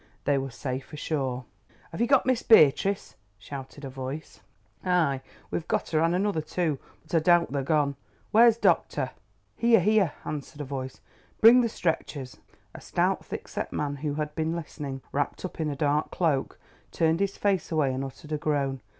They 0.23 0.39
were 0.39 0.49
safe 0.49 0.91
ashore. 0.93 1.45
"Have 1.91 2.01
you 2.01 2.07
got 2.07 2.25
Miss 2.25 2.41
Beatrice?" 2.41 3.13
shouted 3.37 3.85
a 3.85 3.89
voice. 3.91 4.41
"Ay, 4.83 5.21
we've 5.51 5.67
got 5.67 5.91
her 5.91 5.99
and 6.01 6.15
another 6.15 6.41
too, 6.41 6.79
but 7.03 7.13
I 7.13 7.19
doubt 7.19 7.51
they're 7.51 7.61
gone. 7.61 7.95
Where's 8.31 8.57
doctor?" 8.57 9.11
"Here, 9.55 9.79
here!" 9.79 10.13
answered 10.25 10.59
a 10.61 10.65
voice. 10.65 11.01
"Bring 11.39 11.61
the 11.61 11.69
stretchers." 11.69 12.37
A 12.73 12.81
stout 12.81 13.23
thick 13.23 13.47
set 13.47 13.71
man, 13.71 13.97
who 13.97 14.15
had 14.15 14.33
been 14.33 14.55
listening, 14.55 15.03
wrapped 15.11 15.45
up 15.45 15.59
in 15.59 15.69
a 15.69 15.75
dark 15.75 16.09
cloak, 16.09 16.57
turned 16.91 17.19
his 17.19 17.37
face 17.37 17.71
away 17.71 17.93
and 17.93 18.03
uttered 18.03 18.31
a 18.31 18.39
groan. 18.39 18.81